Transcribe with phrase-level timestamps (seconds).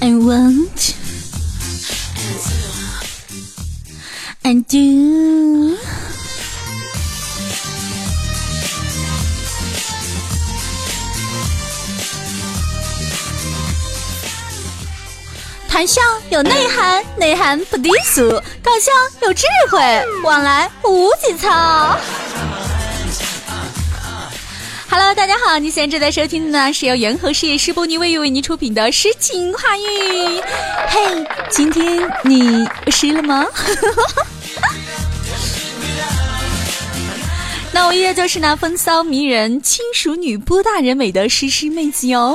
[0.00, 0.94] I want,
[4.44, 5.76] and do。
[15.68, 18.92] 谈笑有内涵，内涵不低俗；搞笑
[19.22, 19.78] 有智慧，
[20.22, 21.98] 往来无节操。
[24.90, 30.40] Hello，大家好，你现在正在收听的呢是由元和事业师波尼卫浴为您出品的诗情画意。
[30.88, 33.44] 嘿，今天你湿了吗？
[37.70, 42.34] 那我依旧就是那风骚迷人、轻熟女、波大人美的诗诗妹子哟。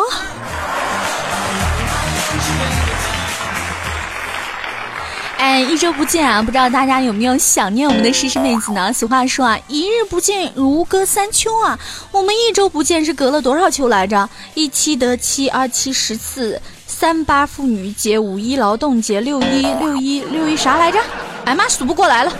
[5.43, 8.93] 哎，一周不见啊，不知道大家有没有想念我们的诗诗妹子呢？
[8.93, 11.77] 俗话说啊，一日不见如隔三秋啊。
[12.13, 14.29] 我们一周不见是隔了多少秋来着？
[14.53, 20.97] 一七得七，二七十四，三八妇女节，五一劳动节，六一六一六一啥来着？
[21.43, 22.31] 哎妈，数不过来了。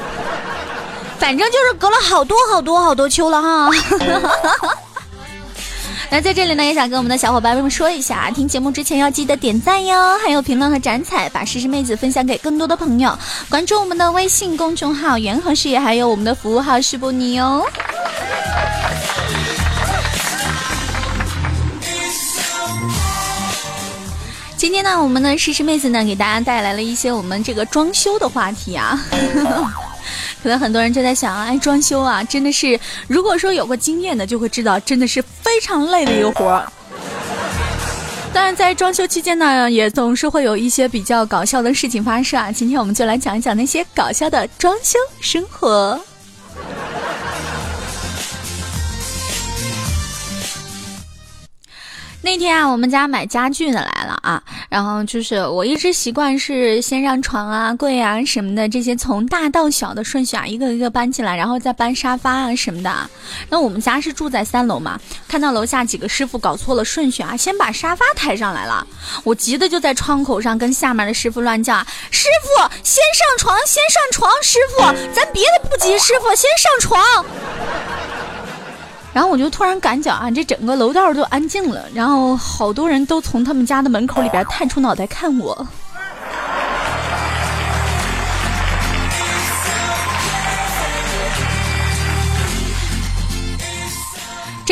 [1.20, 3.70] 反正就是隔了好多好多好多秋了哈。
[6.14, 13.18] 那在这里呢，也想跟我们的小伙伴们说一下啊，听节目之前要记得点赞哟，还有评论和展彩，把诗诗妹子分享给更多的朋友，
[13.50, 17.66] 关注我们的微信公众号“元和事业”，还有我们的服务号“诗不你”哦。
[24.56, 29.04] 今天呢，我们的诗诗妹子呢，给大家带来了一些我们这个装修的话题啊。
[30.44, 32.78] 可能很多人就在想，哎，装修啊，真的是，
[33.08, 36.70] 如果说有过经验的，就会知道，真的是非常累的一个活儿。
[38.34, 42.52] 当然，在装修期间呢，也总是会有一些比较搞笑的事情发生啊。
[42.52, 45.98] 今天我们就来讲一讲那些搞笑的装修生活。
[52.22, 62.92] 那天啊，我们家买家具的来了啊，然后就是我一直习惯是先让床啊、柜啊什么的这些从大到小的顺序啊，一个一个搬进来，然后再搬沙发啊什么的。
[63.52, 68.88] 那我们家是住在三楼嘛，看到楼下几个师傅搞错了顺序啊，先把沙发抬上来了，
[69.24, 71.78] 我急的就在窗口上跟下面的师傅乱叫
[72.10, 74.32] ：“师傅，先上床，先上床！
[74.42, 74.82] 师傅，
[75.14, 77.00] 咱别的不急，师傅先上床。”
[79.14, 85.68] 然后我就突然感觉啊，这整个楼道都安静了，然后好多人都从他们家的门口里边探出脑袋看我。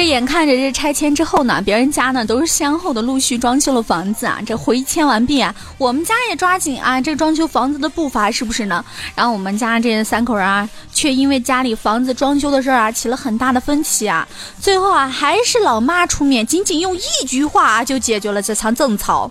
[0.02, 8.84] 这眼看着这拆迁之后呢，别人家呢都是先后的陆续装修了房子啊，这回迁完毕啊，我们家也抓紧啊，这装修房子的步伐是不是呢？
[9.14, 14.28] 然后我们家这三口人啊，却因为家里房子装修的事儿啊，起了很大的分歧啊，
[14.60, 19.30] 最后啊，还是老妈出面，仅仅用一句话啊就解决了这场争吵。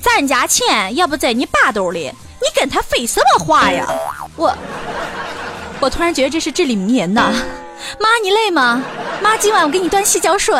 [0.00, 3.86] 咱家钱要不在你爸兜里，你跟他废什么话呀？
[4.34, 4.52] 我，
[5.78, 7.32] 我突然觉得这是至理名言呐。
[8.00, 8.82] 妈，你累吗？
[9.22, 10.54] 妈，今晚我给你端洗脚水。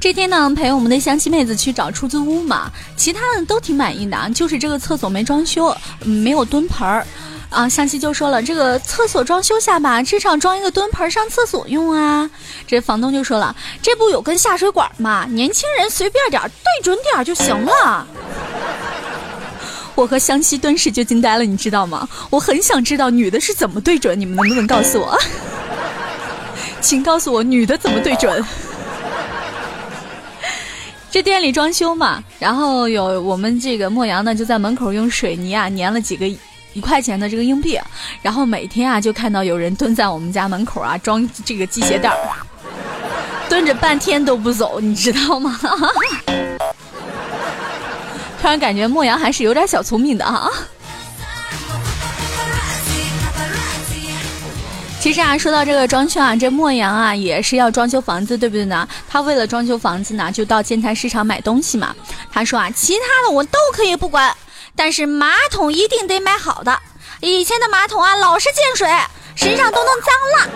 [0.00, 7.06] 这天呢，陪我们的相亲妹子去找出租屋嘛，其他的都挺满意的，就是这个厕所没装修，没有蹲盆儿。
[7.50, 12.30] 啊，湘西就说了，这个厕所装修下吧，至少装一个蹲盆上厕所用啊。
[12.66, 15.26] 这房东就说了，这不有根下水管吗？
[15.30, 18.06] 年轻人随便点，对准点就行了。
[19.96, 22.06] 我和湘西顿时就惊呆了，你知道吗？
[22.30, 25.18] 我很想知道女的是怎么对准，你们能不能告诉我？
[26.82, 28.44] 请告诉我女的怎么对准。
[31.10, 36.26] 这店里装修嘛，然后有我们这个莫阳呢，就在门口用水泥啊粘了几个。
[36.74, 37.80] 一块钱的这个硬币，
[38.22, 42.16] 然后每天啊就看到有人蹲在我们家门口啊装这个系鞋带儿，
[43.48, 45.58] 蹲着半天都不走，你知道吗？
[48.40, 50.48] 突然感觉莫阳还是有点小聪明的哈。
[55.00, 58.86] 其实啊，说到这个装修啊，这莫阳啊也是要装修房子，对不对呢？
[59.08, 61.94] 他为了装修房子呢，就到建材市场买东西嘛。
[62.30, 64.32] 他说啊，其他的我都可以不管。
[64.76, 66.78] 但是马桶一定得买好的，
[67.20, 68.86] 以前的马桶啊老是进水，
[69.34, 70.46] 身上都弄脏了。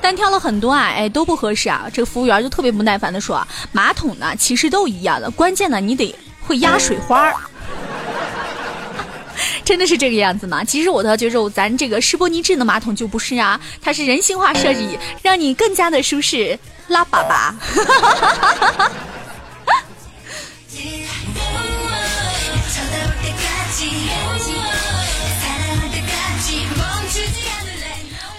[0.00, 1.86] 单挑了很多啊，哎都不合适啊。
[1.92, 6.14] 这个服务员就特别不耐烦的说：“马桶呢其实都一样的，关键呢你得
[6.46, 7.32] 会压水花。
[9.64, 10.62] ”真的是这个样子吗？
[10.64, 17.52] 其实我倒觉着咱这个施波尼智能马桶就不是啊，它是人性化设计，让你更加的舒适，拉粑粑。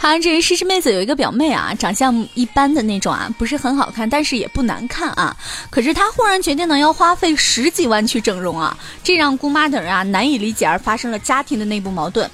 [0.01, 5.37] 好像这诗诗妹子有一个表妹啊，长相一般的那种啊，不是很好看，但是也不难看啊。
[5.69, 12.27] 可是她忽然决定呢，要花费十几万去整容啊，这让姑妈等人啊难以理解，而发生了家庭的内部矛盾。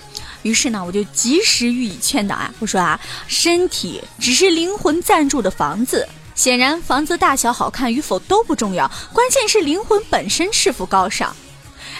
[0.44, 2.98] 于是呢，我就及时予以劝导啊，我说啊，
[3.28, 11.36] 身体只是灵魂暂住的房子，显然房子大小好看与否都不重要，关键是灵魂本身是否高尚。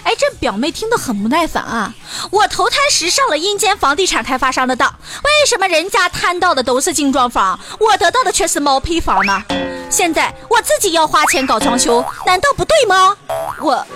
[0.08, 1.92] 哎，这表妹听得很不耐烦啊！
[2.30, 4.88] 我投胎时上了阴间房地产开发商的当，
[5.22, 9.44] 为什么人家摊到的都是精装房，我得到的却是毛坯房呢？
[9.90, 13.14] 现在我自己要花钱搞装修，难道不对吗？
[13.60, 13.86] 我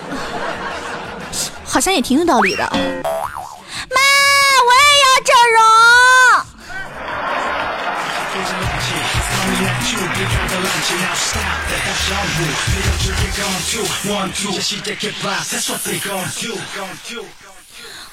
[1.65, 2.61] 好像也挺有道理的。
[2.61, 6.22] 妈，我也要整容。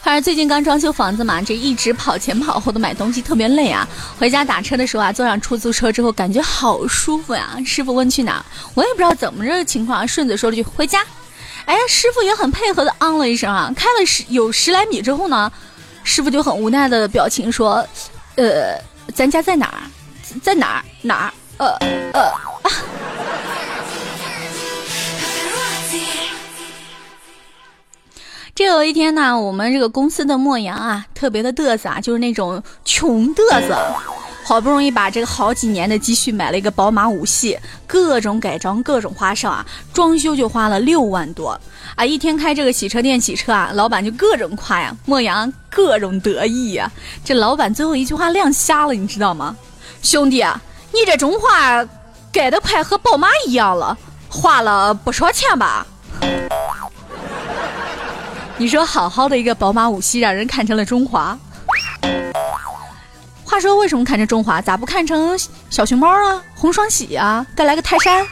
[0.03, 3.87] 反正最近刚装修房子嘛，这一直跑前跑后的买东西特别累啊。
[4.19, 7.57] 回家打车的时候啊，坐上出租车之后感觉好舒服呀。
[7.67, 8.45] 师傅问去哪，
[8.75, 11.05] 我也不知道怎么这个情况，顺嘴说了句回家。
[11.65, 13.73] 哎，师傅也很配合的嗯了一声啊。
[13.75, 15.51] 开了十有十来米之后呢，
[16.05, 17.85] 师傅就很无奈的表情说
[18.37, 18.81] ：“呃，
[19.13, 19.83] 咱家在哪儿？
[20.41, 20.85] 在哪儿？
[21.03, 21.33] 哪儿？
[21.61, 21.77] 呃
[22.15, 22.33] 呃。”
[28.53, 33.75] 这有一天呢，我们这个公司的莫阳啊，特别的嘚瑟啊，就是那种穷嘚瑟，
[34.45, 39.65] 好不容易把这个好几年的积蓄买了一个宝马五系，各种改装，各种花哨啊，
[39.95, 41.59] 装修就花了六万多
[41.97, 42.05] 啊！
[42.05, 46.91] 一天开这个洗车店洗车啊，老板就各种夸呀，莫阳各种得意呀。
[47.25, 49.57] 这老板最后一句话亮瞎了，你知道吗？
[50.03, 50.61] 兄弟啊，
[50.93, 51.87] 你这中华
[52.33, 53.97] 改的快和宝马一样了，
[54.29, 55.87] 花了不少钱吧？
[58.57, 61.39] 你说好好的一个宝马五系，让人看成了中华。
[63.45, 64.61] 话说为什么看成中华？
[64.61, 65.37] 咋不看成
[65.71, 66.43] 小熊猫啊？
[66.55, 67.45] 红双喜啊？
[67.57, 68.25] 再来个泰山？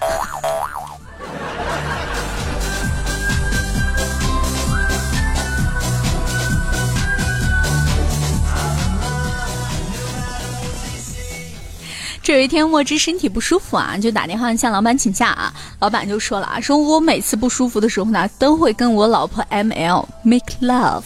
[12.28, 15.50] 这有一天，墨汁身体不舒服啊，就打电话向老板请假啊。
[15.78, 21.04] 老板就说了啊，说我每次不舒服的时候呢，都会跟我老婆 M L make love，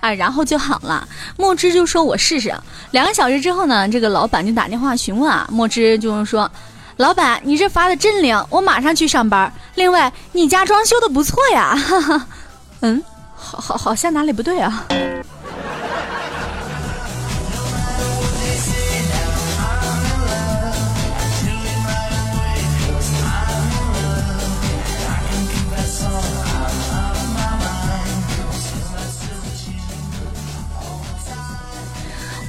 [0.00, 1.06] 啊，然后就好了。
[1.36, 2.54] 墨汁就说我试试。
[2.92, 6.50] 两个小时之后呢，这个老板就打电话询问啊，墨汁就是说，
[6.96, 9.52] 老板你这发的真灵，我马上去上班。
[9.74, 12.26] 另外，你家装修的不错呀，哈哈，
[12.80, 13.04] 嗯，
[13.34, 14.86] 好好好像哪里不对啊。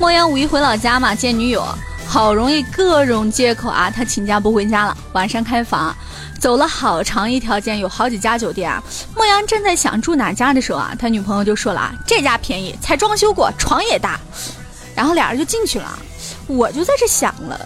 [0.08, 1.68] 莫阳五一回老家嘛，见女友，
[2.08, 4.98] 好容易各种借口啊，他请假不回家了。
[5.12, 5.94] 晚上开房，
[6.40, 8.82] 走了好长一条街，有好几家酒店啊。
[9.14, 14.18] 莫阳正在想住哪家的时候啊，他女朋友就说了啊，这家便宜，才装修过，床也大。
[14.96, 16.00] 然后俩人就进去了。
[16.48, 17.60] 我就在这想了，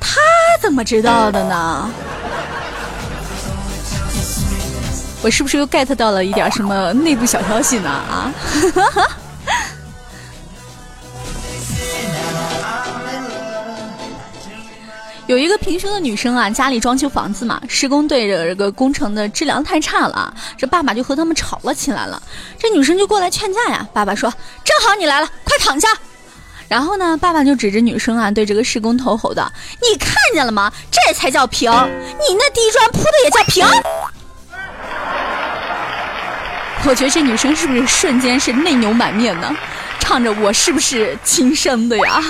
[0.00, 0.18] 他
[0.60, 1.88] 怎么知道的呢？
[5.22, 7.88] 我是不是又 get 到了一点什么内部小消息呢？
[7.88, 8.34] 啊？
[15.32, 22.22] 有一个平胸的女生啊，家里装修房子嘛，施工队的这个工程的质量太差了，这爸爸就和他们吵了起来了。
[22.58, 24.30] 这女生就过来劝架呀，爸爸说
[24.62, 25.88] ：“正好你来了，快躺下。”
[26.68, 30.70] 然后呢，爸爸就指着女生啊，对这个施工头吼道：“你看见了吗？
[30.90, 33.66] 这才叫平，你那地砖铺的也叫平？”
[36.84, 39.56] 我觉得这女生是不是瞬间是泪流满面呢？
[39.98, 42.22] 唱着我是不是亲生的呀？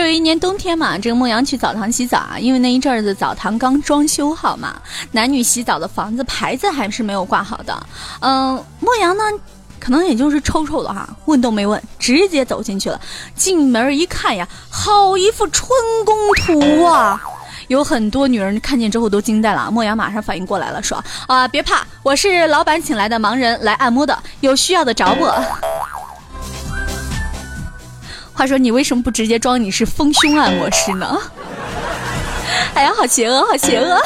[0.00, 4.80] 这有一年冬天嘛，这个莫阳去澡堂洗澡啊，因为那一阵子澡堂刚装修好嘛，
[5.12, 7.86] 男女洗澡的房子牌子还是没有挂好的。
[8.20, 9.22] 嗯，莫阳呢，
[9.78, 12.98] 可能也就是抽抽的哈，问都没问，直接走进去了。
[13.36, 15.68] 进门一看呀，好一副春
[16.06, 17.20] 宫图啊！
[17.68, 19.70] 有很多女人看见之后都惊呆了。
[19.70, 25.44] 莫阳马上反应过来了，说：“啊，别怕，我是老板请来的盲人来按摩的，有需要的找我。”
[28.40, 31.14] 话说你为什么不直接装你是丰胸按摩师呢？
[32.72, 34.00] 哎呀，好邪恶，好邪恶！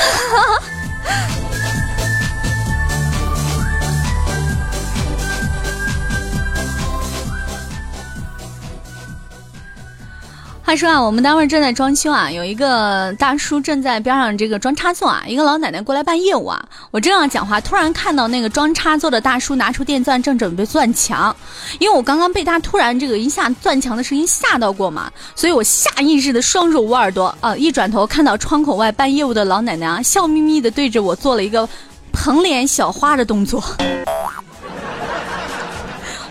[10.66, 16.58] 话说啊，我们单位正在装修啊，有一个大叔正在边上这个装插座啊，一个老奶奶过来办业务啊。
[16.90, 21.36] 我正要讲话，突然看到那个装插座的大叔拿出电钻，正准备钻墙。
[21.78, 31.68] 因为我刚刚被他突然这个一下钻墙的声音吓到过嘛，所以我下意识的双手捂耳朵啊，一转头看到窗口外办业务的老奶奶啊，笑眯眯的对着我做了一个
[32.10, 33.62] 捧脸小花的动作。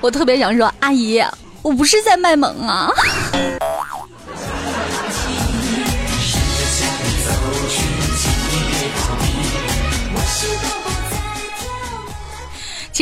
[0.01, 1.23] 我特别想说，阿姨，
[1.61, 2.89] 我不是在卖萌啊。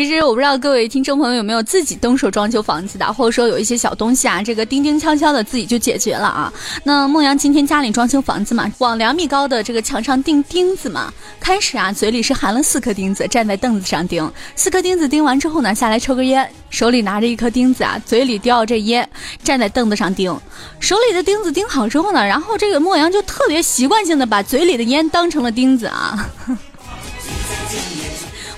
[0.04, 6.52] 其实我不知道各位听众朋友有没有自己动手装修房子的，或者说有一些小东西啊，这个叮叮敲敲的自己就解决了啊。
[6.84, 11.14] 那梦阳今天家里装修房子嘛，往两米高的这个墙上钉钉子嘛。
[11.40, 14.28] 开始啊，嘴里是含了四颗钉子，站在凳子上钉。
[14.56, 19.08] 四颗钉子钉完之后呢，下来抽根烟，手里拿着一颗钉子啊，嘴里叼着烟，
[19.44, 20.36] 站在凳子上钉。
[20.80, 26.28] 手里的钉子钉好之后呢，然后这个莫阳就特别习惯性的把嘴里的烟当成了钉子啊。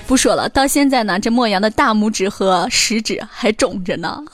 [0.06, 4.22] 不说了，到现在呢，这莫阳的大拇指和食指还肿着呢。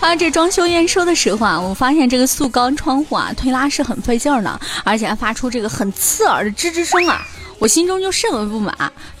[0.00, 7.26] 啊，这装修验收的时候啊，我发现这个塑钢窗户啊，推拉是很费劲儿的，而且还发出这个很刺耳的吱吱声啊。
[7.58, 8.72] 我心中就甚为不满，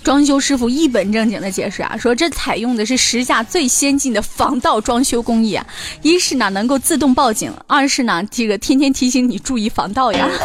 [0.04, 5.66] 装修师傅一本正经的解释啊，说这采用的是时下最先进的防盗装修工艺啊，
[6.02, 10.28] 一是呢能够自动报警，二是呢这个天天提醒你注意防盗呀。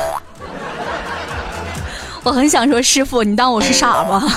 [2.24, 4.28] 我很想说师傅，你当我是傻吗？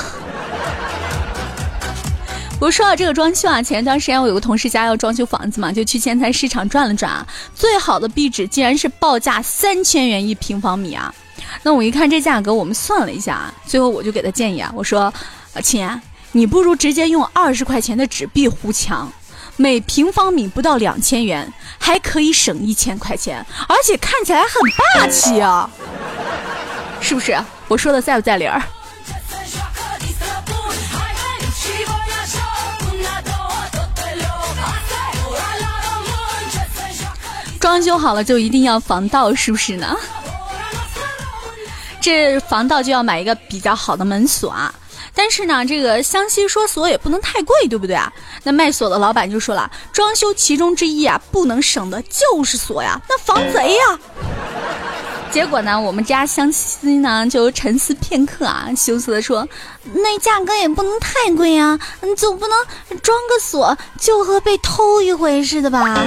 [2.61, 11.15] 不说到这个装修啊，前一段时间我有个同事家要装修房子嘛，就去建材市场转了转啊，最好的壁纸竟然是报价三千元一平方米啊。
[11.62, 15.12] 那我一看这价格，我们算了一下啊，最后我就给他建议啊，我说，
[15.62, 15.88] 亲，
[16.33, 19.11] 你不如直接用二十块钱的纸壁糊墙，
[19.57, 24.50] 每平方米不到两千元，还可以省一千块钱，而且看起来很
[24.95, 25.69] 霸气啊，
[27.00, 27.37] 是不是？
[27.69, 28.62] 我说的在不在理儿？
[37.59, 39.97] 装修好了就一定要防盗，是不是呢？
[42.07, 44.73] 这防盗就要买一个比较好的门锁啊，
[45.13, 48.13] 但是呢，这个湘西说锁也不能太贵，对不对啊？
[48.45, 53.99] 那卖锁的老板就说了，装修其中之一啊，不能省的就是锁呀，那防贼呀。
[55.33, 59.45] 结果呢，我们家湘西呢就沉思片刻啊，羞涩的说，
[59.93, 61.77] 那价格也不能太贵啊，
[62.17, 62.57] 总不能
[63.03, 66.07] 装个锁就和被偷一回似的吧？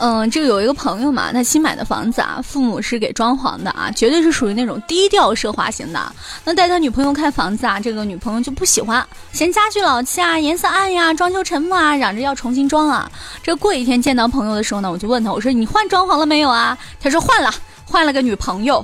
[0.00, 6.00] 嗯，这个有一个朋友嘛，他新买的房子啊，父母是给装潢的啊，绝对是属于那种低调奢华型的。
[6.44, 13.10] 那带他女朋友看房子啊，这个女朋友就不喜欢，嫌家具老气啊，颜色暗呀，装修沉木啊，嚷着要重新装啊。
[13.42, 16.78] 这过一天见到朋友的时候呢，我就问他，我说你换装潢了没有啊？
[17.00, 17.52] 他说换了，
[17.84, 18.80] 换了个女朋友。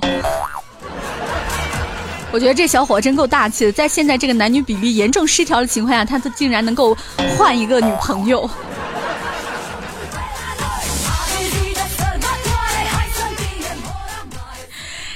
[2.33, 6.93] 我觉得这小伙真够大气的，在现在这个男女比例严重失调的情况下，他竟然能够
[7.37, 8.49] 换一个女朋友。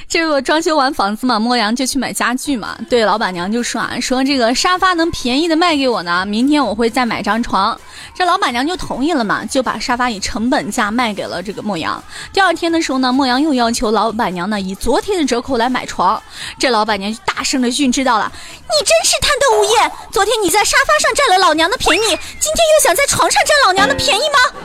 [0.09, 2.75] 这个装修完房子嘛，莫阳就去买家具嘛。
[2.89, 7.79] 对老板娘就说啊，说这个沙发能便宜的卖给我呢，明天我会再买张床。
[8.15, 12.03] 这老板娘就同意了嘛，就把沙发以成本价卖给了这个莫阳。
[12.33, 16.19] 第二天的时候呢，莫阳又要求老板娘呢以昨天的折扣来买床。
[16.57, 19.91] 这老板娘就大声的训斥到了：“你真是贪得无厌！
[20.11, 24.59] 昨天你在沙发上占了老娘的便宜，今天又想在床上占老娘的便宜吗？”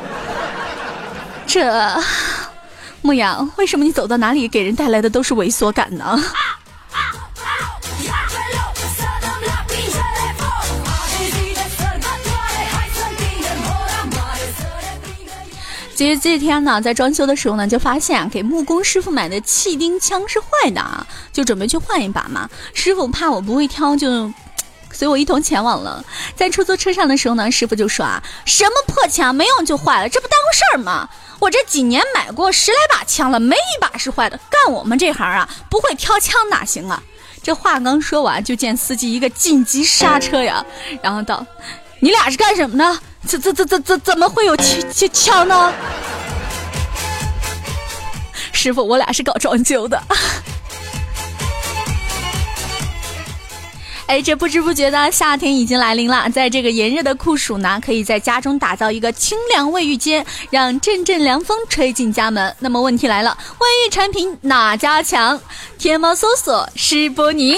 [1.47, 2.03] 这。
[3.05, 6.19] 牧羊，为什么你走到哪里给人带来的都是猥琐感呢？
[15.95, 22.49] 其实这天呢，在装修的时候呢，就发现给木工师傅买的气钉枪是坏的啊，就准备去换一把嘛。
[22.73, 24.33] 师傅怕我不会挑，就
[24.95, 26.03] 随我一同前往了。
[26.35, 31.09] 在出租车上的时候呢，师傅就说啊：“什么破枪，没用就坏了，这不耽误事儿吗？”
[31.41, 34.39] 我这几年买过十来把枪了，没一把是坏的。
[34.49, 37.03] 干我们这行啊，不会挑枪哪行啊？
[37.43, 40.65] 这话刚说完，就见司机一个紧急刹车呀，
[41.03, 41.45] 然后道
[42.01, 42.99] ：“你俩是干什么的？
[43.27, 45.73] 怎怎怎怎怎怎么会有枪枪枪呢？”
[48.53, 50.03] 师傅，我俩是搞装修的。
[54.07, 62.55] 哎，这不知不觉的夏天已经来临了，在这个炎热的酷暑呢，可以在家中打造一个清凉卫浴间，让阵阵凉风吹进家门。
[62.61, 65.41] 那么问题来了，卫浴产品哪家强？
[65.79, 67.57] 天猫搜索施波尼。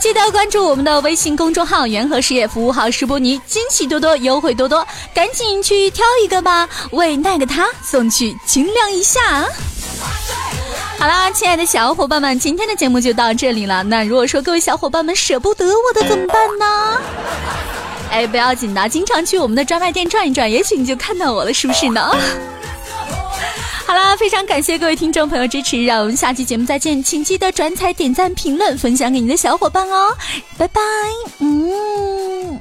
[0.00, 9.46] 记得关注我们的微信公众号“元和事业服务号施波尼”，惊喜多多，优惠多多，赶紧去挑一个吧，为那个他送去清凉一下。
[10.98, 13.82] 好啦，亲爱的小伙伴们，今天的节目就到这里了。
[13.82, 17.00] 那如果说各位小伙伴们舍不得我的怎么办呢？
[18.10, 22.14] 哎，不要紧的，经常去我们的专卖店转一转，也许你就看到我了，是不是呢？
[23.86, 30.14] 好啦，非常感谢各位听众朋友支持，让我们下期节目再见，请记得转采、点赞、评论、分享给你的小伙伴哦，
[30.58, 30.80] 拜拜，
[31.38, 32.60] 嗯。